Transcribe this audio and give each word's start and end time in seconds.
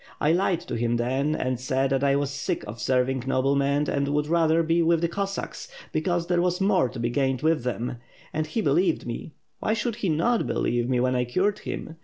I 0.19 0.31
lied 0.31 0.61
to 0.61 0.73
him 0.75 0.95
then, 0.97 1.35
and 1.35 1.59
said 1.59 1.91
that 1.91 2.03
I 2.03 2.15
was 2.15 2.31
sick 2.31 2.63
of 2.63 2.79
serving 2.81 3.25
noblemen 3.27 3.87
and 3.87 4.07
would 4.07 4.25
rather 4.25 4.63
be 4.63 4.81
with 4.81 5.01
the 5.01 5.07
Cossacks, 5.07 5.67
because 5.91 6.25
there 6.25 6.41
was 6.41 6.59
more 6.59 6.89
to 6.89 6.99
be 6.99 7.11
gained 7.11 7.43
with 7.43 7.63
them; 7.63 7.97
and 8.33 8.47
he 8.47 8.61
be 8.61 8.71
lieved 8.71 9.05
me. 9.05 9.35
Why 9.59 9.75
should 9.75 9.97
he 9.97 10.09
not 10.09 10.47
believe 10.47 10.89
me 10.89 10.99
when 10.99 11.15
I 11.15 11.25
cured 11.25 11.59
him? 11.59 11.97